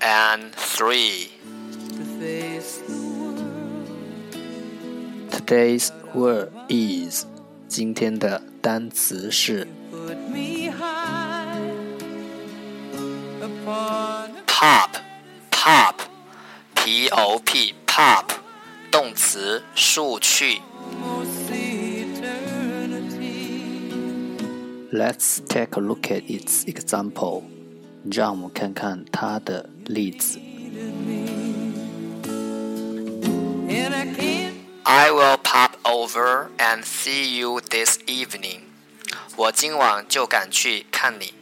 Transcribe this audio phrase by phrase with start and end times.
[0.00, 1.30] and three.
[5.30, 7.26] Today's word is
[7.68, 9.68] 今天的单词是
[14.46, 14.90] pop
[15.50, 15.94] pop
[16.74, 18.24] p o p pop
[18.90, 20.62] 动词数去。
[24.90, 27.51] Let's take a look at its example.
[28.10, 30.38] 让我们看看它的例子。
[34.84, 38.60] I will pop over and see you this evening。
[39.36, 41.34] 我今晚就赶去看你。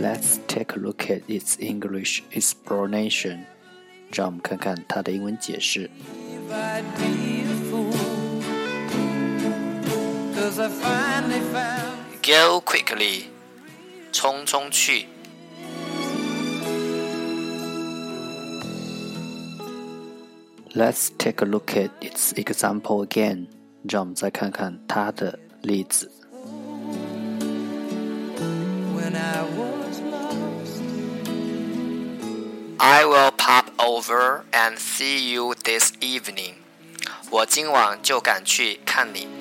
[0.00, 3.44] Let's take a look at its English explanation。
[4.12, 5.90] 让我们看看它的英文解释。
[12.22, 13.24] Go quickly，
[14.12, 15.06] 匆匆去。
[20.74, 23.48] Let's take a look at its example again。
[23.88, 26.10] 让我们再看看它的例子。
[32.78, 36.54] I will pop over and see you this evening。
[37.30, 39.35] 我今晚就赶去看你。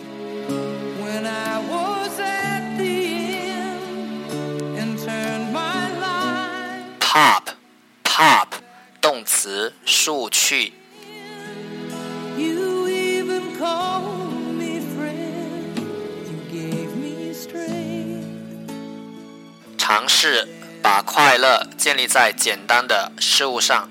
[7.16, 7.44] Pop
[8.04, 8.46] pop
[9.00, 10.74] 动词数去。
[19.78, 20.46] 尝试
[20.82, 23.88] 把快乐建立在简单的事物上，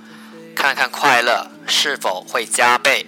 [0.55, 3.07] 看看快乐是否会加倍。